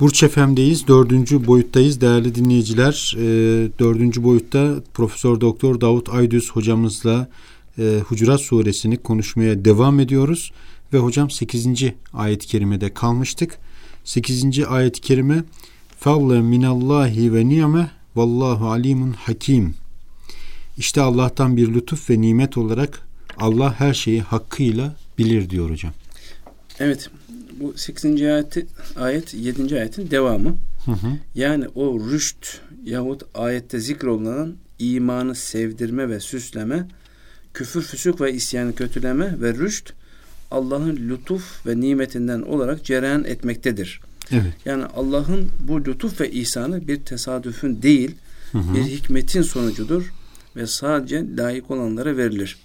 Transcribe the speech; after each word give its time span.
Burç 0.00 0.24
FM'deyiz. 0.24 0.88
Dördüncü 0.88 1.46
boyuttayız 1.46 2.00
değerli 2.00 2.34
dinleyiciler. 2.34 3.14
E, 3.16 3.22
dördüncü 3.78 4.22
boyutta 4.22 4.74
Profesör 4.94 5.40
Doktor 5.40 5.80
Davut 5.80 6.08
Aydüz 6.08 6.50
hocamızla 6.50 7.28
e, 7.78 8.00
Hucurat 8.06 8.40
suresini 8.40 8.96
konuşmaya 8.96 9.64
devam 9.64 10.00
ediyoruz. 10.00 10.52
Ve 10.92 10.98
hocam 10.98 11.30
8. 11.30 11.66
ayet-i 12.12 12.46
kerimede 12.46 12.94
kalmıştık. 12.94 13.58
8. 14.04 14.64
ayet-i 14.68 15.00
kerime 15.00 15.44
Favle 15.98 16.40
minallahi 16.40 17.34
ve 17.34 17.48
niyame 17.48 17.90
vallahu 18.16 18.68
alimun 18.70 19.12
hakim. 19.12 19.74
İşte 20.78 21.00
Allah'tan 21.00 21.56
bir 21.56 21.74
lütuf 21.74 22.10
ve 22.10 22.20
nimet 22.20 22.58
olarak 22.58 23.06
Allah 23.38 23.80
her 23.80 23.94
şeyi 23.94 24.20
hakkıyla 24.20 24.96
bilir 25.18 25.50
diyor 25.50 25.70
hocam. 25.70 25.92
Evet 26.78 27.10
bu 27.60 27.74
8. 27.76 28.04
ayet, 28.04 28.56
ayet 28.96 29.34
7. 29.34 29.74
ayetin 29.74 30.10
devamı. 30.10 30.56
Hı 30.84 30.92
hı. 30.92 31.06
Yani 31.34 31.68
o 31.74 32.00
rüşt 32.10 32.46
yahut 32.84 33.22
ayette 33.34 33.80
zikrolunan 33.80 34.54
imanı 34.78 35.34
sevdirme 35.34 36.08
ve 36.08 36.20
süsleme, 36.20 36.86
küfür, 37.54 37.82
füsuk 37.82 38.20
ve 38.20 38.32
isyanı 38.32 38.74
kötüleme 38.74 39.40
ve 39.40 39.54
rüşt 39.54 39.92
Allah'ın 40.50 40.96
lütuf 40.96 41.66
ve 41.66 41.80
nimetinden 41.80 42.42
olarak 42.42 42.84
cereyan 42.84 43.24
etmektedir. 43.24 44.00
Evet. 44.32 44.52
Yani 44.64 44.84
Allah'ın 44.84 45.48
bu 45.60 45.84
lütuf 45.84 46.20
ve 46.20 46.30
ihsanı 46.30 46.86
bir 46.86 47.00
tesadüfün 47.00 47.82
değil, 47.82 48.14
hı 48.52 48.58
hı. 48.58 48.74
bir 48.74 48.82
hikmetin 48.82 49.42
sonucudur 49.42 50.12
ve 50.56 50.66
sadece 50.66 51.24
layık 51.36 51.70
olanlara 51.70 52.16
verilir. 52.16 52.58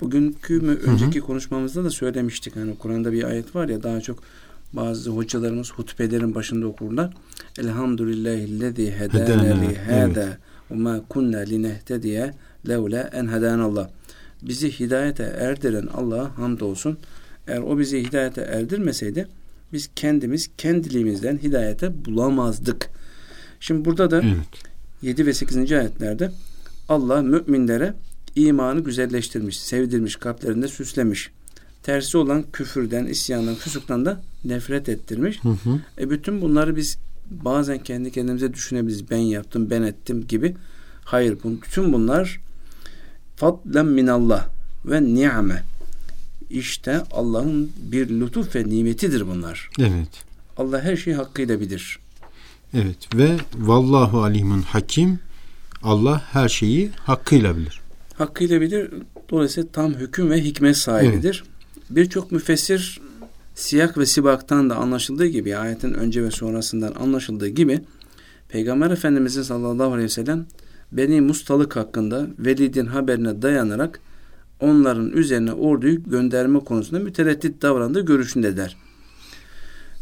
Bugünkü 0.00 0.60
mü 0.60 0.74
önceki 0.74 1.18
hı 1.18 1.22
hı. 1.22 1.26
konuşmamızda 1.26 1.84
da 1.84 1.90
söylemiştik. 1.90 2.56
Hani 2.56 2.78
Kur'an'da 2.78 3.12
bir 3.12 3.24
ayet 3.24 3.54
var 3.54 3.68
ya 3.68 3.82
daha 3.82 4.00
çok 4.00 4.22
bazı 4.72 5.10
hocalarımız 5.10 5.72
hutbelerin 5.72 6.34
başında 6.34 6.66
okurlar. 6.66 7.14
Elhamdülillahillezî 7.58 8.92
hedâne 8.92 9.60
li 9.60 9.76
hâdâ 9.76 10.38
ve 10.70 10.74
mâ 10.74 11.00
kunna 11.08 11.38
linehtediye 11.38 12.34
levle 12.68 13.10
en 13.12 13.26
hedânallah. 13.32 13.88
Bizi 14.42 14.80
hidayete 14.80 15.22
erdiren 15.22 15.86
Allah'a 15.94 16.38
hamdolsun. 16.38 16.98
Eğer 17.46 17.58
o 17.58 17.78
bizi 17.78 18.02
hidayete 18.02 18.40
erdirmeseydi 18.40 19.28
biz 19.72 19.90
kendimiz 19.96 20.50
kendiliğimizden 20.58 21.38
hidayete 21.38 22.04
bulamazdık. 22.04 22.90
Şimdi 23.60 23.84
burada 23.84 24.10
da 24.10 24.20
evet. 24.22 24.36
7 25.02 25.26
ve 25.26 25.32
8. 25.32 25.72
ayetlerde 25.72 26.30
Allah 26.88 27.22
müminlere 27.22 27.94
imanı 28.46 28.80
güzelleştirmiş, 28.80 29.60
sevdirmiş, 29.60 30.16
kalplerinde 30.16 30.68
süslemiş. 30.68 31.30
Tersi 31.82 32.18
olan 32.18 32.44
küfürden, 32.52 33.06
isyandan, 33.06 33.54
füsuktan 33.54 34.04
da 34.04 34.20
nefret 34.44 34.88
ettirmiş. 34.88 35.44
Hı 35.44 35.48
hı. 35.48 35.80
E 35.98 36.10
bütün 36.10 36.40
bunları 36.40 36.76
biz 36.76 36.98
bazen 37.30 37.78
kendi 37.78 38.12
kendimize 38.12 38.54
düşünebiliriz. 38.54 39.10
Ben 39.10 39.16
yaptım, 39.16 39.70
ben 39.70 39.82
ettim 39.82 40.26
gibi. 40.26 40.56
Hayır, 41.04 41.38
bütün 41.44 41.92
bunlar 41.92 42.40
fadlen 43.36 43.86
minallah 43.86 44.48
ve 44.84 45.02
ni'me. 45.02 45.62
İşte 46.50 47.02
Allah'ın 47.10 47.72
bir 47.82 48.08
lütuf 48.08 48.56
ve 48.56 48.68
nimetidir 48.68 49.26
bunlar. 49.26 49.70
Evet. 49.78 50.24
Allah 50.56 50.82
her 50.82 50.96
şeyi 50.96 51.16
hakkıyla 51.16 51.60
bilir. 51.60 51.98
Evet 52.74 53.14
ve 53.14 53.36
vallahu 53.56 54.22
alimun 54.22 54.62
hakim 54.62 55.20
Allah 55.82 56.22
her 56.32 56.48
şeyi 56.48 56.90
hakkıyla 56.90 57.56
bilir 57.56 57.80
hakkıyla 58.18 58.60
bilir. 58.60 58.90
Dolayısıyla 59.30 59.68
tam 59.72 59.94
hüküm 59.94 60.30
ve 60.30 60.44
hikmet 60.44 60.76
sahibidir. 60.76 61.44
Birçok 61.90 62.32
müfessir 62.32 63.00
siyak 63.54 63.98
ve 63.98 64.06
sibaktan 64.06 64.70
da 64.70 64.76
anlaşıldığı 64.76 65.26
gibi 65.26 65.56
ayetin 65.56 65.94
önce 65.94 66.22
ve 66.22 66.30
sonrasından 66.30 66.94
anlaşıldığı 66.94 67.48
gibi 67.48 67.80
Peygamber 68.48 68.90
Efendimizin 68.90 69.42
sallallahu 69.42 69.92
aleyhi 69.92 70.04
ve 70.04 70.08
sellem 70.08 70.46
Beni 70.92 71.20
Mustalık 71.20 71.76
hakkında 71.76 72.26
Velid'in 72.38 72.86
haberine 72.86 73.42
dayanarak 73.42 74.00
onların 74.60 75.10
üzerine 75.10 75.52
orduyu 75.52 76.04
gönderme 76.04 76.60
konusunda 76.60 77.02
mütereddit 77.02 77.62
davrandığı 77.62 78.00
görüşündeler. 78.00 78.76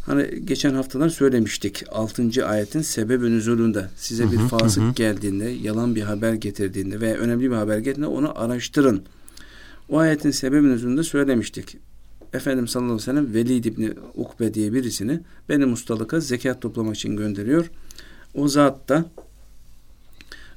Hani 0.06 0.44
geçen 0.44 0.75
haftalar 0.75 1.09
söylemiştik 1.09 1.84
6. 1.93 2.47
ayetin 2.47 2.83
sebebi 2.83 3.31
nüzulünde 3.31 3.89
size 3.97 4.33
bir 4.33 4.39
fasık 4.39 4.83
hı 4.83 4.93
geldiğinde, 4.93 5.44
yalan 5.44 5.94
bir 5.94 6.03
haber 6.03 6.33
getirdiğinde 6.33 7.00
veya 7.00 7.15
önemli 7.15 7.50
bir 7.50 7.56
haber 7.56 7.78
geldiğinde 7.78 8.06
onu 8.06 8.39
araştırın. 8.39 9.03
O 9.89 9.99
ayetin 9.99 10.31
sebebi 10.31 10.69
nüzulünde 10.69 11.03
söylemiştik. 11.03 11.77
Efendimiz 12.33 12.71
sallallahu 12.71 12.93
aleyhi 12.93 13.09
ve 13.09 13.12
sellem 13.12 13.34
Velid 13.34 13.65
İbni 13.65 13.93
Ukbe 14.15 14.55
diye 14.55 14.72
birisini 14.72 15.21
benim 15.49 15.72
ustalıka 15.72 16.21
zekat 16.21 16.62
toplamak 16.62 16.97
için 16.97 17.17
gönderiyor. 17.17 17.71
O 18.34 18.49
zat 18.49 18.88
da 18.88 19.05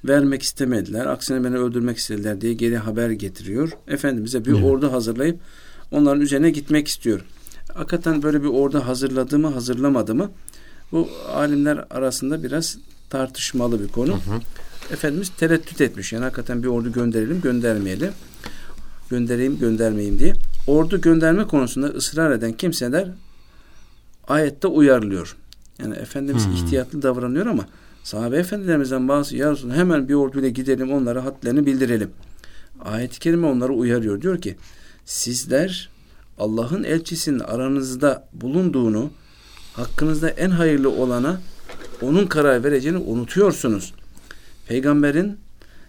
vermek 0.05 0.41
istemediler. 0.41 1.05
Aksine 1.05 1.43
beni 1.43 1.57
öldürmek 1.57 1.97
istediler 1.97 2.41
diye 2.41 2.53
geri 2.53 2.77
haber 2.77 3.09
getiriyor. 3.09 3.71
Efendimiz'e 3.87 4.45
bir 4.45 4.53
evet. 4.53 4.63
ordu 4.63 4.91
hazırlayıp 4.91 5.39
onların 5.91 6.21
üzerine 6.21 6.49
gitmek 6.49 6.87
istiyor 6.87 7.21
hakikaten 7.79 8.23
böyle 8.23 8.43
bir 8.43 8.47
orada 8.47 8.87
hazırladı 8.87 9.39
mı 9.39 9.47
hazırlamadı 9.47 10.15
mı 10.15 10.31
bu 10.91 11.09
alimler 11.33 11.85
arasında 11.89 12.43
biraz 12.43 12.77
tartışmalı 13.09 13.83
bir 13.83 13.87
konu. 13.87 14.11
Hı 14.11 14.15
hı. 14.15 14.39
Efendimiz 14.93 15.29
tereddüt 15.29 15.81
etmiş. 15.81 16.13
Yani 16.13 16.23
hakikaten 16.23 16.63
bir 16.63 16.67
ordu 16.67 16.91
gönderelim 16.91 17.41
göndermeyelim. 17.41 18.11
Göndereyim 19.09 19.59
göndermeyeyim 19.59 20.19
diye. 20.19 20.33
Ordu 20.67 21.01
gönderme 21.01 21.47
konusunda 21.47 21.87
ısrar 21.87 22.31
eden 22.31 22.53
kimseler 22.53 23.07
ayette 24.27 24.67
uyarlıyor. 24.67 25.35
Yani 25.79 25.95
Efendimiz 25.95 26.45
hmm. 26.45 26.53
ihtiyatlı 26.53 27.01
davranıyor 27.01 27.45
ama 27.45 27.65
sahabe 28.03 28.37
efendilerimizden 28.37 29.07
bazı 29.07 29.35
ya 29.35 29.55
hemen 29.73 30.09
bir 30.09 30.13
orduyla 30.13 30.49
gidelim 30.49 30.91
onlara 30.91 31.25
hatlarını 31.25 31.65
bildirelim. 31.65 32.11
Ayet-i 32.85 33.19
kerime 33.19 33.47
onları 33.47 33.73
uyarıyor. 33.73 34.21
Diyor 34.21 34.41
ki 34.41 34.55
sizler 35.05 35.89
Allah'ın 36.39 36.83
elçisinin 36.83 37.39
aranızda 37.39 38.27
bulunduğunu, 38.33 39.11
hakkınızda 39.73 40.29
en 40.29 40.49
hayırlı 40.49 40.89
olana 40.89 41.41
onun 42.01 42.27
karar 42.27 42.63
vereceğini 42.63 42.97
unutuyorsunuz. 42.97 43.93
Peygamberin 44.67 45.37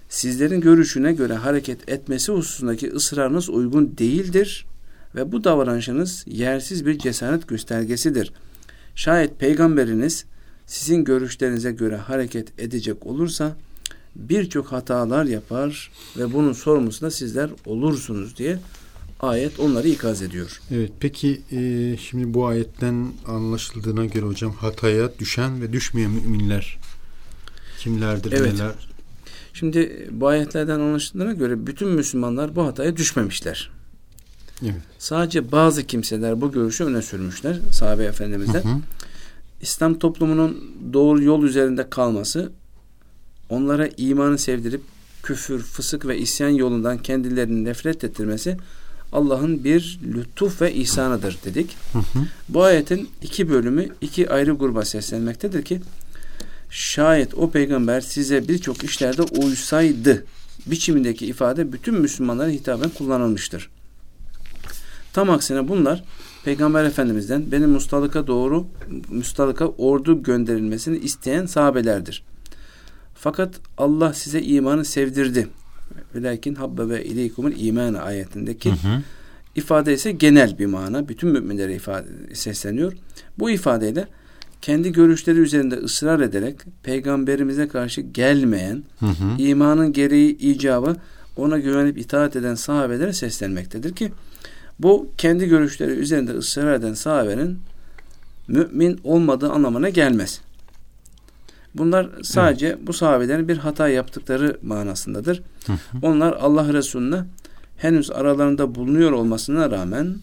sizlerin 0.09 0.61
görüşüne 0.61 1.13
göre 1.13 1.35
hareket 1.35 1.89
etmesi 1.89 2.33
hususundaki 2.33 2.91
ısrarınız 2.91 3.49
uygun 3.49 3.99
değildir 3.99 4.67
ve 5.15 5.33
bu 5.33 5.45
davranışınız 5.45 6.25
yersiz 6.27 6.87
bir 6.87 6.99
cesaret 6.99 7.49
göstergesidir. 7.49 8.33
Şayet 8.95 9.39
peygamberiniz 9.39 10.25
sizin 10.67 11.05
görüşlerinize 11.05 11.73
göre 11.73 11.97
hareket 11.97 12.61
edecek 12.61 13.07
olursa 13.07 13.57
birçok 14.17 14.73
hatalar 14.73 15.25
yapar 15.25 15.91
ve 16.19 16.33
bunun 16.33 16.53
sorumlusu 16.53 17.07
da 17.07 17.11
sizler 17.11 17.51
olursunuz 17.67 18.37
diye 18.37 18.59
ayet 19.23 19.61
onları 19.61 19.89
ikaz 19.89 20.23
ediyor. 20.23 20.61
Evet 20.71 20.93
peki 21.01 21.41
e, 21.53 21.97
şimdi 21.97 22.35
bu 22.35 22.47
ayetten 22.47 23.13
anlaşıldığına 23.27 24.07
göre 24.07 24.27
hocam 24.27 24.53
hataya 24.53 25.19
düşen 25.19 25.63
ve 25.63 25.73
düşmeyen 25.73 26.11
müminler 26.11 26.79
kimlerdir 27.79 28.33
evet. 28.33 28.53
neler? 28.53 28.73
Şimdi 29.53 30.09
bu 30.11 30.27
ayetlerden 30.27 30.81
anlaşıldığına 30.81 31.33
göre 31.33 31.67
bütün 31.67 31.89
Müslümanlar 31.89 32.57
bu 32.57 32.67
hataya 32.67 32.97
düşmemişler. 32.97 33.71
Evet. 34.63 34.75
Sadece 34.99 35.53
bazı 35.53 35.87
kimseler 35.87 36.41
bu 36.41 36.53
görüşü 36.53 36.85
öne 36.85 37.03
sürmüşler 37.03 37.59
sahabe 37.73 38.05
efendimizden. 38.05 38.65
Hı 38.65 38.69
hı. 38.69 38.79
İslam 39.61 39.99
toplumunun 39.99 40.75
doğru 40.93 41.23
yol 41.23 41.43
üzerinde 41.43 41.91
kalması 41.91 42.53
onlara 43.49 43.89
imanı 43.97 44.39
sevdirip 44.39 44.83
küfür, 45.23 45.63
fısık 45.63 46.07
ve 46.07 46.19
isyan 46.19 46.49
yolundan 46.49 46.99
kendilerini 46.99 47.65
nefret 47.65 48.05
ettirmesi 48.05 48.57
Allah'ın 49.13 49.65
bir 49.65 50.01
lütuf 50.15 50.63
ve 50.63 50.75
ihsanıdır 50.75 51.39
dedik. 51.45 51.77
Hı 51.93 51.99
hı. 51.99 52.27
Bu 52.49 52.63
ayetin 52.63 53.09
iki 53.23 53.51
bölümü 53.51 53.89
iki 54.01 54.31
ayrı 54.31 54.53
gruba 54.53 54.85
seslenmektedir 54.85 55.63
ki 55.63 55.81
şayet 56.71 57.35
o 57.35 57.51
peygamber 57.51 58.01
size 58.01 58.49
birçok 58.49 58.85
işlerde 58.85 59.23
uysaydı 59.23 60.25
biçimindeki 60.67 61.27
ifade 61.27 61.73
bütün 61.73 61.95
Müslümanlara 61.95 62.49
hitaben 62.49 62.89
kullanılmıştır. 62.89 63.71
Tam 65.13 65.31
aksine 65.31 65.69
bunlar 65.69 66.05
Peygamber 66.45 66.85
Efendimiz'den 66.85 67.53
benim 67.53 67.71
mustalıka 67.71 68.27
doğru 68.27 68.67
mustalıka 69.09 69.67
ordu 69.67 70.23
gönderilmesini 70.23 70.99
isteyen 70.99 71.47
sahabelerdir. 71.47 72.23
Fakat 73.15 73.55
Allah 73.79 74.15
size 74.15 74.43
imanı 74.43 74.85
sevdirdi. 74.85 75.49
Velakin 76.15 76.55
habbe 76.55 76.89
ve 76.89 77.05
ileykumul 77.05 77.53
iman 77.57 77.95
ayetindeki 77.95 78.71
hı 78.71 78.75
hı. 78.75 79.03
ifade 79.55 79.95
ise 79.95 80.13
genel 80.13 80.59
bir 80.59 80.67
mana. 80.67 81.09
Bütün 81.09 81.31
müminlere 81.31 81.75
ifade 81.75 82.35
sesleniyor. 82.35 82.93
Bu 83.39 83.51
ifadeyle 83.51 84.07
kendi 84.63 84.93
görüşleri 84.93 85.39
üzerinde 85.39 85.75
ısrar 85.75 86.21
ederek 86.21 86.57
peygamberimize 86.83 87.69
karşı 87.69 88.01
gelmeyen 88.01 88.83
hı 89.01 89.07
hı. 89.07 89.39
imanın 89.39 89.93
gereği 89.93 90.39
icabı 90.39 90.97
ona 91.37 91.59
güvenip 91.59 91.99
itaat 91.99 92.37
eden 92.37 92.55
sahabelere 92.55 93.13
seslenmektedir 93.13 93.95
ki 93.95 94.13
bu 94.79 95.09
kendi 95.19 95.49
görüşleri 95.49 95.91
üzerinde 95.91 96.33
ısrar 96.33 96.75
eden 96.75 96.95
sahabenin 96.95 97.59
mümin 98.49 99.01
olmadığı 99.05 99.51
anlamına 99.51 99.89
gelmez. 99.89 100.41
Bunlar 101.75 102.09
sadece 102.23 102.67
evet. 102.67 102.79
bu 102.87 102.93
sahabelerin 102.93 103.49
bir 103.49 103.59
hata 103.59 103.89
yaptıkları 103.89 104.59
manasındadır. 104.63 105.43
Onlar 106.03 106.33
Allah 106.33 106.73
Resulüne 106.73 107.25
henüz 107.77 108.11
aralarında 108.11 108.75
bulunuyor 108.75 109.13
olmasına 109.13 109.71
rağmen 109.71 110.17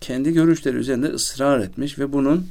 kendi 0.00 0.32
görüşleri 0.32 0.76
üzerinde 0.76 1.06
ısrar 1.06 1.60
etmiş 1.60 1.98
ve 1.98 2.12
bunun 2.12 2.46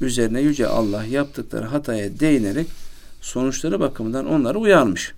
üzerine 0.00 0.40
Yüce 0.40 0.66
Allah 0.66 1.04
yaptıkları 1.04 1.64
hataya 1.66 2.20
değinerek 2.20 2.66
sonuçları 3.20 3.80
bakımından 3.80 4.26
onları 4.26 4.58
uyarmış. 4.58 5.12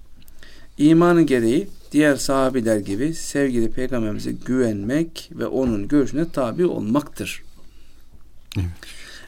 İmanın 0.79 1.27
gereği 1.27 1.69
diğer 1.93 2.17
sahabiler 2.17 2.77
gibi 2.77 3.15
sevgili 3.15 3.71
peygamberimize 3.71 4.33
güvenmek 4.33 5.31
ve 5.33 5.47
onun 5.47 5.89
görüşüne 5.89 6.29
tabi 6.29 6.67
olmaktır. 6.67 7.43
Evet. 8.57 8.67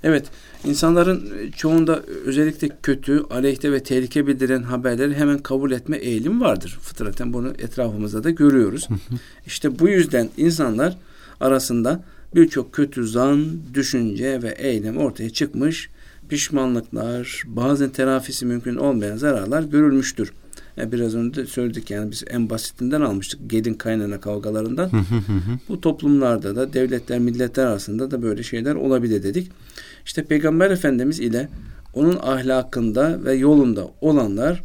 Evet, 0.03 0.27
insanların 0.65 1.51
çoğunda 1.57 2.03
özellikle 2.25 2.69
kötü, 2.83 3.23
aleyhte 3.31 3.73
ve 3.73 3.83
tehlike 3.83 4.27
bildiren 4.27 4.63
haberleri 4.63 5.15
hemen 5.15 5.39
kabul 5.39 5.73
etme 5.73 5.97
eğilim 5.97 6.41
vardır. 6.41 6.79
Fıtraten 6.83 7.33
bunu 7.33 7.49
etrafımızda 7.49 8.25
da 8.25 8.31
görüyoruz. 8.31 8.89
İşte 9.47 9.79
bu 9.79 9.89
yüzden 9.89 10.29
insanlar 10.37 10.97
arasında 11.41 12.05
birçok 12.35 12.73
kötü 12.73 13.07
zan, 13.09 13.47
düşünce 13.75 14.43
ve 14.43 14.55
eylem 14.59 14.97
ortaya 14.97 15.31
çıkmış, 15.31 15.91
pişmanlıklar, 16.29 17.43
bazen 17.47 17.91
telafisi 17.91 18.47
mümkün 18.47 18.77
olmayan 18.77 19.17
zararlar 19.17 19.63
görülmüştür. 19.63 20.33
Yani 20.77 20.93
biraz 20.93 21.15
önce 21.15 21.43
de 21.43 21.47
söyledik 21.47 21.91
yani 21.91 22.11
biz 22.11 22.25
en 22.31 22.51
basitinden 22.51 23.01
almıştık 23.01 23.51
gelin 23.51 23.75
kaynana 23.75 24.21
kavgalarından. 24.21 24.91
Bu 25.69 25.81
toplumlarda 25.81 26.57
da 26.57 26.73
devletler 26.73 27.19
milletler 27.19 27.67
arasında 27.67 28.11
da 28.11 28.23
böyle 28.23 28.43
şeyler 28.43 28.75
olabilir 28.75 29.23
dedik. 29.23 29.51
İşte 30.05 30.25
Peygamber 30.25 30.71
Efendimiz 30.71 31.21
ile 31.21 31.49
onun 31.95 32.19
ahlakında 32.23 33.25
ve 33.25 33.35
yolunda 33.35 33.89
olanlar 34.01 34.63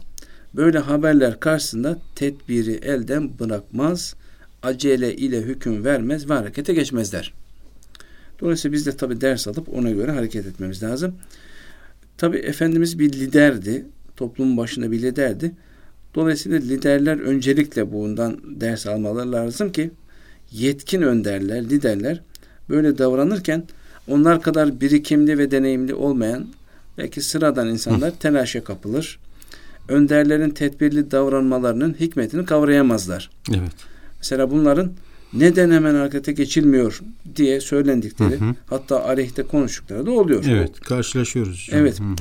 böyle 0.54 0.80
haberler 0.80 1.40
karşısında 1.40 2.00
tedbiri 2.16 2.72
elden 2.72 3.40
bırakmaz, 3.40 4.16
acele 4.64 5.16
ile 5.16 5.42
hüküm 5.42 5.86
vermez 5.86 6.30
ve 6.30 6.34
harekete 6.34 6.74
geçmezler. 6.74 7.34
Dolayısıyla 8.40 8.74
biz 8.74 8.86
de 8.86 8.98
tabi 8.98 9.22
ders 9.22 9.48
alıp 9.48 9.70
ona 9.74 9.92
göre 9.92 10.12
hareket 10.12 10.46
etmemiz 10.46 10.84
lazım. 10.84 11.16
Tabi 12.18 12.38
Efendimiz 12.38 13.00
bir 13.00 13.14
liderdi. 13.14 13.86
Toplumun 14.18 14.58
başında 14.58 14.92
bir 14.92 15.02
liderdi. 15.02 15.52
Dolayısıyla 16.16 16.60
liderler 16.60 17.20
öncelikle 17.20 17.92
bundan 17.92 18.38
ders 18.62 18.88
almaları 18.88 19.32
lazım 19.32 19.72
ki 19.72 19.92
yetkin 20.52 21.02
önderler, 21.02 21.64
liderler 21.64 22.22
böyle 22.70 22.98
davranırken 22.98 23.64
onlar 24.08 24.42
kadar 24.42 24.82
birikimli 24.82 25.38
ve 25.38 25.52
deneyimli 25.52 25.94
olmayan 25.94 26.48
belki 26.98 27.22
sıradan 27.22 27.68
insanlar 27.68 28.12
telaşa 28.20 28.64
kapılır. 28.64 29.20
Önderlerin 29.88 30.50
tedbirli 30.50 31.12
davranmalarının 31.12 31.96
hikmetini 32.00 32.46
kavrayamazlar. 32.46 33.30
Evet. 33.50 33.72
Mesela 34.18 34.52
bunların 34.52 34.92
neden 35.34 35.72
hemen 35.72 35.96
harekete 35.96 36.32
geçilmiyor 36.32 37.02
diye 37.36 37.62
söylendikleri 37.62 38.40
hı 38.40 38.46
hı. 38.46 38.56
hatta 38.66 39.04
aleyhte 39.04 39.44
konuştukları 39.44 40.06
da 40.06 40.12
oluyor. 40.12 40.44
Evet 40.50 40.80
karşılaşıyoruz. 40.80 41.70
Evet. 41.72 42.00
Hı 42.00 42.04
hı. 42.04 42.16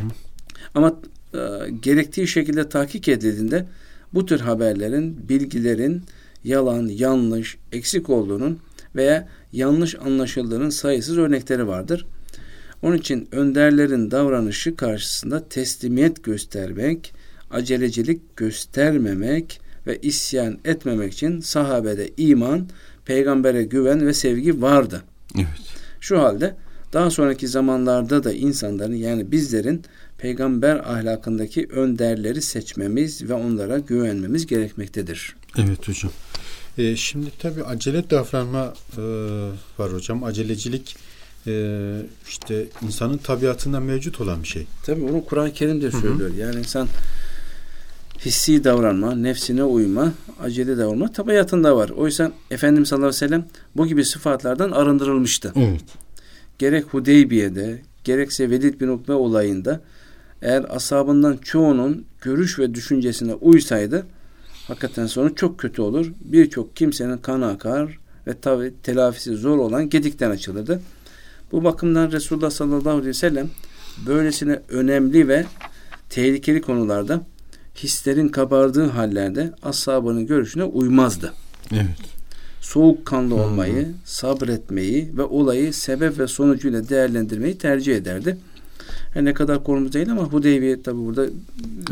Ama 0.75 0.97
e, 1.35 1.39
gerektiği 1.83 2.29
şekilde 2.29 2.69
tahkik 2.69 3.09
edildiğinde 3.09 3.67
bu 4.15 4.27
tür 4.27 4.41
haberlerin, 4.41 5.29
bilgilerin 5.29 6.03
yalan, 6.45 6.87
yanlış, 6.87 7.57
eksik 7.73 8.11
olduğunun 8.11 8.59
veya 8.97 9.29
yanlış 9.53 9.95
anlaşıldığının 9.95 10.71
sayısız 10.71 11.19
örnekleri 11.19 11.67
vardır. 11.67 12.07
Onun 12.83 12.97
için 12.97 13.29
önderlerin 13.33 14.11
davranışı 14.11 14.77
karşısında 14.77 15.49
teslimiyet 15.49 16.25
göstermek, 16.25 17.15
acelecilik 17.51 18.37
göstermemek 18.37 19.61
ve 19.87 19.99
isyan 19.99 20.59
etmemek 20.65 21.13
için 21.13 21.41
sahabede 21.41 22.11
iman, 22.17 22.69
peygambere 23.05 23.65
güven 23.65 24.07
ve 24.07 24.15
sevgi 24.15 24.63
vardı. 24.63 25.03
Evet. 25.35 25.47
Şu 26.01 26.19
halde 26.19 26.55
daha 26.93 27.11
sonraki 27.11 27.49
zamanlarda 27.49 28.25
da 28.25 28.33
insanların 28.33 28.95
yani 28.95 29.33
bizlerin 29.33 29.83
peygamber 30.21 30.77
ahlakındaki 30.77 31.67
önderleri 31.67 32.43
seçmemiz 32.43 33.29
ve 33.29 33.35
onlara 33.35 33.79
güvenmemiz 33.79 34.47
gerekmektedir. 34.47 35.37
Evet 35.59 35.89
hocam. 35.89 36.13
Ee, 36.79 36.97
şimdi 36.97 37.31
tabii 37.39 37.65
acele 37.65 38.11
davranma 38.11 38.75
e, 38.97 39.03
var 39.79 39.93
hocam. 39.93 40.25
Acelecilik 40.25 40.97
e, 41.47 41.53
işte 42.29 42.67
insanın 42.83 43.19
tabiatında 43.19 43.81
mevcut 43.81 44.21
olan 44.21 44.43
bir 44.43 44.49
şey. 44.49 44.67
Tabii 44.87 45.03
bunu 45.03 45.25
Kur'an-ı 45.25 45.53
Kerim 45.53 45.83
de 45.83 45.91
söylüyor. 45.91 46.31
Hı 46.31 46.35
hı. 46.35 46.39
Yani 46.39 46.59
insan 46.59 46.89
hissi 48.25 48.65
davranma, 48.65 49.15
nefsine 49.15 49.65
uyma, 49.65 50.13
acele 50.43 50.79
davranma 50.79 51.13
tabiatında 51.13 51.77
var. 51.77 51.89
Oysa 51.89 52.33
Efendimiz 52.51 52.89
sallallahu 52.89 53.09
aleyhi 53.09 53.25
ve 53.25 53.29
sellem 53.29 53.47
bu 53.77 53.87
gibi 53.87 54.05
sıfatlardan 54.05 54.71
arındırılmıştı. 54.71 55.53
Evet. 55.57 55.85
Gerek 56.59 56.85
Hudeybiye'de, 56.85 57.83
gerekse 58.05 58.51
Velid 58.51 58.81
bin 58.81 58.89
Ukbe 58.89 59.13
olayında 59.13 59.81
eğer 60.43 60.65
asabından 60.69 61.37
çoğunun 61.37 62.05
görüş 62.21 62.59
ve 62.59 62.75
düşüncesine 62.75 63.35
uysaydı 63.35 64.07
hakikaten 64.69 65.07
sonu 65.07 65.35
çok 65.35 65.59
kötü 65.59 65.83
olur. 65.83 66.13
Birçok 66.21 66.77
kimsenin 66.77 67.19
kanı 67.19 67.47
akar 67.47 67.99
ve 68.27 68.41
tabi 68.41 68.73
telafisi 68.83 69.37
zor 69.37 69.59
olan 69.59 69.91
gedikten 69.91 70.31
açılırdı. 70.31 70.81
Bu 71.53 71.65
bakımdan 71.65 72.13
Resulullah 72.13 72.51
sallallahu 72.51 72.91
aleyhi 72.91 73.09
ve 73.09 73.15
sellem 73.15 73.49
böylesine 74.07 74.61
önemli 74.69 75.29
ve 75.29 75.45
tehlikeli 76.11 76.61
konularda 76.61 77.23
hislerin 77.77 78.29
kabardığı 78.29 78.87
hallerde 78.87 79.53
ashabının 79.63 80.27
görüşüne 80.27 80.65
uymazdı. 80.65 81.33
Evet. 81.73 82.11
Soğukkanlı 82.61 83.35
olmayı, 83.35 83.89
sabretmeyi 84.05 85.11
ve 85.17 85.23
olayı 85.23 85.73
sebep 85.73 86.19
ve 86.19 86.27
sonucuyla 86.27 86.89
değerlendirmeyi 86.89 87.59
tercih 87.59 87.97
ederdi. 87.97 88.37
Her 89.15 89.25
ne 89.25 89.35
kadar 89.35 89.65
konumuz 89.65 89.93
değil 89.93 90.13
ama 90.13 90.23
Hudeybiye 90.23 90.83
tabi 90.83 90.99
burada 90.99 91.27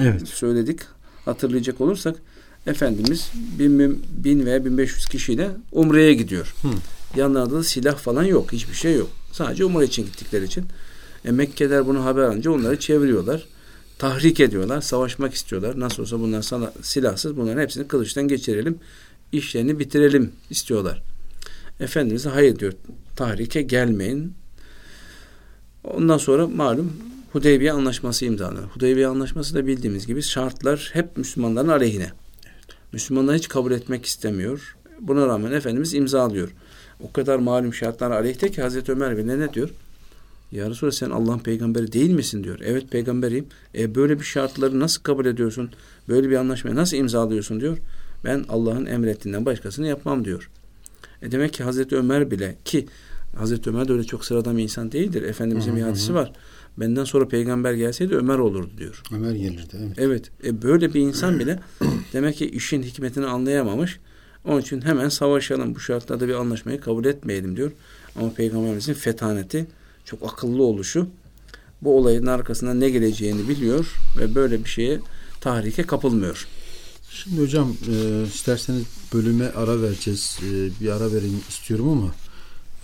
evet. 0.00 0.28
söyledik. 0.28 0.80
Hatırlayacak 1.24 1.80
olursak 1.80 2.16
Efendimiz 2.66 3.30
bin, 3.58 4.02
bin 4.24 4.46
veya 4.46 4.64
1500 4.64 5.06
kişiyle 5.06 5.50
Umre'ye 5.72 6.14
gidiyor. 6.14 6.54
Hı. 6.62 6.68
Yanlarında 7.16 7.54
da 7.54 7.64
silah 7.64 7.96
falan 7.96 8.24
yok. 8.24 8.52
Hiçbir 8.52 8.74
şey 8.74 8.94
yok. 8.94 9.10
Sadece 9.32 9.64
Umre 9.64 9.84
için 9.84 10.04
gittikleri 10.04 10.44
için. 10.44 10.64
E, 11.24 11.30
Mekkeler 11.30 11.86
bunu 11.86 12.04
haber 12.04 12.22
alınca 12.22 12.50
onları 12.50 12.78
çeviriyorlar. 12.78 13.46
Tahrik 13.98 14.40
ediyorlar. 14.40 14.80
Savaşmak 14.80 15.34
istiyorlar. 15.34 15.80
Nasıl 15.80 16.02
olsa 16.02 16.20
bunlar 16.20 16.42
sana 16.42 16.72
silahsız. 16.82 17.36
Bunların 17.36 17.62
hepsini 17.62 17.88
kılıçtan 17.88 18.28
geçirelim. 18.28 18.78
işlerini 19.32 19.78
bitirelim 19.78 20.32
istiyorlar. 20.50 21.02
Efendimiz 21.80 22.26
hayır 22.26 22.58
diyor. 22.58 22.72
Tahrike 23.16 23.62
gelmeyin. 23.62 24.32
Ondan 25.84 26.18
sonra 26.18 26.46
malum 26.46 26.92
Hudeybiye 27.32 27.72
Anlaşması 27.72 28.24
imzalanır. 28.24 28.62
Hudeybiye 28.62 29.06
Anlaşması 29.06 29.54
da 29.54 29.66
bildiğimiz 29.66 30.06
gibi 30.06 30.22
şartlar 30.22 30.90
hep 30.92 31.16
Müslümanların 31.16 31.68
aleyhine. 31.68 32.10
Müslümanlar 32.92 33.36
hiç 33.36 33.48
kabul 33.48 33.72
etmek 33.72 34.06
istemiyor. 34.06 34.76
Buna 35.00 35.26
rağmen 35.26 35.52
Efendimiz 35.52 35.94
imzalıyor. 35.94 36.54
O 37.00 37.12
kadar 37.12 37.38
malum 37.38 37.74
şartlar 37.74 38.10
aleyhte 38.10 38.50
ki 38.50 38.62
Hazreti 38.62 38.92
Ömer 38.92 39.16
bile 39.16 39.38
ne 39.38 39.54
diyor? 39.54 39.70
Ya 40.52 40.70
Resulallah 40.70 40.92
sen 40.92 41.10
Allah'ın 41.10 41.38
peygamberi 41.38 41.92
değil 41.92 42.10
misin 42.10 42.44
diyor. 42.44 42.58
Evet 42.64 42.90
peygamberiyim. 42.90 43.46
E 43.74 43.94
böyle 43.94 44.20
bir 44.20 44.24
şartları 44.24 44.80
nasıl 44.80 45.02
kabul 45.02 45.26
ediyorsun? 45.26 45.70
Böyle 46.08 46.30
bir 46.30 46.36
anlaşmayı 46.36 46.76
nasıl 46.76 46.96
imzalıyorsun 46.96 47.60
diyor. 47.60 47.78
Ben 48.24 48.44
Allah'ın 48.48 48.86
emrettiğinden 48.86 49.46
başkasını 49.46 49.86
yapmam 49.86 50.24
diyor. 50.24 50.50
E 51.22 51.32
demek 51.32 51.52
ki 51.52 51.62
Hazreti 51.62 51.96
Ömer 51.96 52.30
bile 52.30 52.56
ki 52.64 52.86
Hazreti 53.36 53.70
Ömer 53.70 53.88
de 53.88 53.92
öyle 53.92 54.04
çok 54.04 54.24
sıradan 54.24 54.56
bir 54.58 54.62
insan 54.62 54.92
değildir. 54.92 55.22
Efendimizin 55.22 55.76
bir 55.76 55.82
hadisi 55.82 56.14
var. 56.14 56.32
Benden 56.76 57.04
sonra 57.04 57.28
peygamber 57.28 57.72
gelseydi 57.72 58.16
Ömer 58.16 58.38
olurdu 58.38 58.70
diyor. 58.78 59.02
Ömer 59.12 59.32
gelirdi. 59.32 59.76
Evet. 59.78 59.98
Evet. 59.98 60.30
E 60.44 60.62
böyle 60.62 60.94
bir 60.94 61.00
insan 61.00 61.38
bile 61.38 61.60
demek 62.12 62.36
ki 62.36 62.50
işin 62.50 62.82
hikmetini 62.82 63.26
anlayamamış. 63.26 63.98
Onun 64.44 64.60
için 64.60 64.80
hemen 64.80 65.08
savaşalım. 65.08 65.74
Bu 65.74 65.80
şartlarda 65.80 66.28
bir 66.28 66.34
anlaşmayı 66.34 66.80
kabul 66.80 67.04
etmeyelim 67.04 67.56
diyor. 67.56 67.72
Ama 68.16 68.32
peygamberimizin 68.32 68.94
fetaneti 68.94 69.66
çok 70.04 70.32
akıllı 70.32 70.62
oluşu 70.62 71.08
bu 71.82 71.98
olayın 71.98 72.26
arkasında 72.26 72.74
ne 72.74 72.90
geleceğini 72.90 73.48
biliyor 73.48 73.94
ve 74.18 74.34
böyle 74.34 74.64
bir 74.64 74.68
şeye 74.68 75.00
tahrike 75.40 75.82
kapılmıyor. 75.82 76.46
Şimdi 77.10 77.42
hocam 77.42 77.76
e, 77.88 78.24
isterseniz 78.26 78.82
bölüme 79.14 79.48
ara 79.48 79.82
vereceğiz. 79.82 80.38
E, 80.42 80.80
bir 80.80 80.88
ara 80.88 81.12
vereyim 81.12 81.40
istiyorum 81.48 81.88
ama 81.88 82.14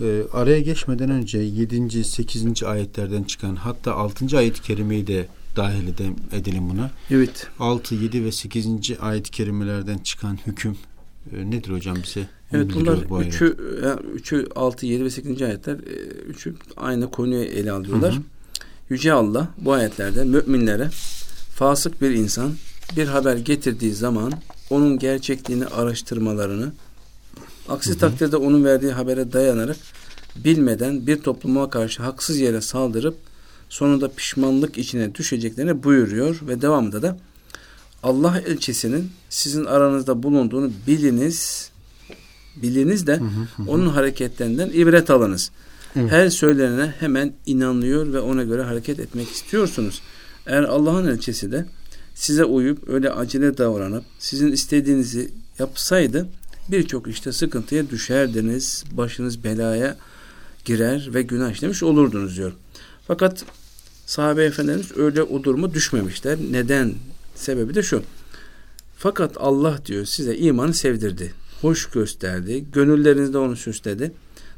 e, 0.00 0.22
araya 0.32 0.60
geçmeden 0.60 1.10
önce 1.10 1.38
7. 1.38 2.04
8. 2.04 2.62
ayetlerden 2.62 3.22
çıkan 3.22 3.56
hatta 3.56 3.94
6. 3.94 4.38
ayet-i 4.38 4.62
kerimeyi 4.62 5.06
de 5.06 5.26
dahil 5.56 5.88
edelim 6.32 6.70
buna. 6.70 6.90
Evet. 7.10 7.46
6, 7.58 7.94
7 7.94 8.24
ve 8.24 8.32
8. 8.32 8.68
ayet-i 9.00 9.30
kerimelerden 9.30 9.98
çıkan 9.98 10.38
hüküm 10.46 10.76
e, 11.32 11.50
nedir 11.50 11.70
hocam 11.70 11.96
bize? 12.04 12.28
Evet 12.52 12.74
bunlar 12.74 13.08
bu 13.08 13.22
üçü, 13.22 13.56
yani 13.84 14.00
üçü 14.14 14.46
6, 14.56 14.86
7 14.86 15.04
ve 15.04 15.10
8. 15.10 15.42
ayetler 15.42 15.74
e, 15.74 15.94
üçü 16.28 16.54
aynı 16.76 17.10
konuyu 17.10 17.44
ele 17.44 17.72
alıyorlar. 17.72 18.14
Hı 18.14 18.18
hı. 18.18 18.22
Yüce 18.90 19.12
Allah 19.12 19.48
bu 19.58 19.72
ayetlerde 19.72 20.24
müminlere 20.24 20.88
fasık 21.54 22.02
bir 22.02 22.10
insan 22.10 22.52
bir 22.96 23.06
haber 23.06 23.36
getirdiği 23.36 23.92
zaman 23.92 24.32
onun 24.70 24.98
gerçekliğini 24.98 25.66
araştırmalarını 25.66 26.72
aksi 27.68 27.90
hı 27.90 27.94
hı. 27.94 27.98
takdirde 27.98 28.36
onun 28.36 28.64
verdiği 28.64 28.92
habere 28.92 29.32
dayanarak 29.32 29.76
bilmeden 30.36 31.06
bir 31.06 31.22
topluma 31.22 31.70
karşı 31.70 32.02
haksız 32.02 32.38
yere 32.38 32.60
saldırıp 32.60 33.16
sonunda 33.68 34.08
pişmanlık 34.08 34.78
içine 34.78 35.14
düşeceklerini 35.14 35.82
buyuruyor 35.84 36.40
ve 36.48 36.62
devamında 36.62 37.02
da 37.02 37.18
Allah 38.02 38.40
elçisinin 38.46 39.10
sizin 39.30 39.64
aranızda 39.64 40.22
bulunduğunu 40.22 40.70
biliniz 40.86 41.70
biliniz 42.56 43.06
de 43.06 43.16
hı 43.16 43.24
hı 43.24 43.62
hı. 43.62 43.70
onun 43.70 43.88
hareketlerinden 43.88 44.70
ibret 44.74 45.10
alınız. 45.10 45.50
Evet. 45.96 46.10
Her 46.10 46.28
söylenene 46.28 46.94
hemen 47.00 47.32
inanıyor 47.46 48.12
ve 48.12 48.20
ona 48.20 48.42
göre 48.42 48.62
hareket 48.62 49.00
etmek 49.00 49.30
istiyorsunuz. 49.30 50.02
Eğer 50.46 50.62
Allah'ın 50.62 51.06
elçisi 51.06 51.52
de 51.52 51.66
size 52.14 52.44
uyup 52.44 52.88
öyle 52.88 53.10
acele 53.10 53.58
davranıp 53.58 54.04
sizin 54.18 54.52
istediğinizi 54.52 55.30
yapsaydı 55.58 56.28
birçok 56.68 57.08
işte 57.08 57.32
sıkıntıya 57.32 57.90
düşerdiniz. 57.90 58.84
Başınız 58.92 59.44
belaya 59.44 59.96
girer 60.64 61.14
ve 61.14 61.22
günah 61.22 61.52
işlemiş 61.52 61.82
olurdunuz 61.82 62.36
diyor. 62.36 62.52
Fakat 63.06 63.44
sahabe 64.06 64.44
efendimiz 64.44 64.96
öyle 64.96 65.22
o 65.22 65.44
duruma 65.44 65.74
düşmemişler. 65.74 66.38
Neden? 66.50 66.94
Sebebi 67.34 67.74
de 67.74 67.82
şu. 67.82 68.02
Fakat 68.98 69.36
Allah 69.36 69.78
diyor 69.86 70.04
size 70.04 70.36
imanı 70.36 70.74
sevdirdi. 70.74 71.32
Hoş 71.60 71.86
gösterdi. 71.86 72.64
Gönüllerinizde 72.72 73.38
onu 73.38 73.56
süsledi. 73.56 74.12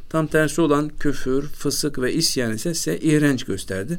Tam 0.09 0.27
tersi 0.27 0.61
olan 0.61 0.89
küfür, 0.89 1.43
fısık 1.43 1.99
ve 1.99 2.13
isyan 2.13 2.53
ise 2.53 2.75
size 2.75 2.99
iğrenç 2.99 3.45
gösterdi. 3.45 3.99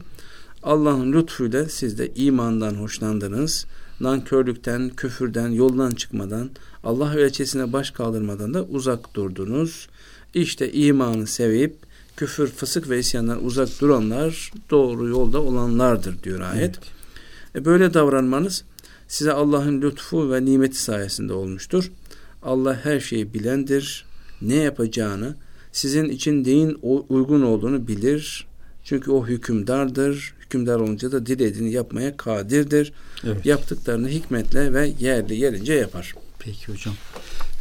Allah'ın 0.64 1.14
lütfuyla 1.14 1.70
siz 1.70 1.98
de 1.98 2.12
imandan 2.16 2.76
hoşlandınız. 2.76 3.66
Nankörlükten, 4.00 4.90
küfürden, 4.90 5.50
yoldan 5.50 5.92
çıkmadan, 5.92 6.50
Allah 6.84 7.16
ölçesine 7.16 7.74
baş 7.74 7.92
kaldırmadan 7.92 8.54
da 8.54 8.64
uzak 8.64 9.16
durdunuz. 9.16 9.90
İşte 10.34 10.72
imanı 10.72 11.28
sevip 11.28 11.76
küfür, 12.18 12.48
fısık 12.48 12.90
ve 12.90 13.00
isyandan 13.00 13.46
uzak 13.46 13.82
duranlar 13.82 14.52
doğru 14.70 15.08
yolda 15.08 15.42
olanlardır 15.42 16.24
diyor 16.24 16.42
ayet. 16.42 16.62
Evet. 16.62 16.80
E 17.56 17.66
böyle 17.66 17.94
davranmanız 17.94 18.64
size 19.08 19.32
Allah'ın 19.32 19.82
lütfu 19.82 20.32
ve 20.32 20.46
nimeti 20.46 20.82
sayesinde 20.82 21.34
olmuştur. 21.34 21.92
Allah 22.44 22.80
her 22.84 23.00
şeyi 23.00 23.34
bilendir. 23.34 24.06
Ne 24.42 24.56
yapacağını, 24.56 25.36
sizin 25.72 26.10
için 26.10 26.44
neyin 26.44 26.78
uygun 27.10 27.42
olduğunu 27.42 27.88
bilir. 27.88 28.48
Çünkü 28.84 29.12
o 29.12 29.28
hükümdardır. 29.28 30.34
Hükümdar 30.48 30.80
olunca 30.80 31.12
da 31.12 31.26
dilediğini 31.26 31.72
yapmaya 31.72 32.18
kadirdir. 32.18 32.94
Evet. 33.24 33.46
Yaptıklarını 33.46 34.10
hikmetle 34.10 34.74
ve 34.74 34.94
yerli 35.00 35.36
yerince 35.36 35.74
yapar. 35.74 36.16
Peki 36.40 36.72
hocam. 36.72 36.94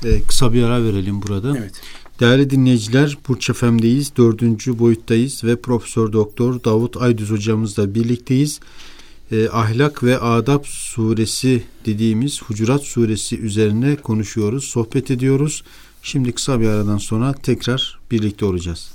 Ee, 0.04 0.22
kısa 0.28 0.52
bir 0.52 0.62
ara 0.62 0.84
verelim 0.84 1.22
burada. 1.22 1.58
Evet. 1.58 1.80
Değerli 2.20 2.50
dinleyiciler, 2.50 3.18
Burç 3.28 3.52
FM'deyiz. 3.52 4.16
Dördüncü 4.16 4.78
boyuttayız 4.78 5.44
ve 5.44 5.56
Profesör 5.56 6.12
Doktor 6.12 6.64
Davut 6.64 6.96
Aydüz 6.96 7.30
hocamızla 7.30 7.94
birlikteyiz. 7.94 8.60
Ee, 9.32 9.48
Ahlak 9.48 10.02
ve 10.02 10.18
Adab 10.18 10.64
suresi 10.64 11.62
dediğimiz 11.86 12.42
Hucurat 12.42 12.82
suresi 12.82 13.38
üzerine 13.38 13.96
konuşuyoruz, 13.96 14.64
sohbet 14.64 15.10
ediyoruz. 15.10 15.64
Şimdi 16.02 16.32
kısa 16.32 16.60
bir 16.60 16.68
aradan 16.68 16.98
sonra 16.98 17.32
tekrar 17.32 17.98
birlikte 18.10 18.44
olacağız. 18.44 18.90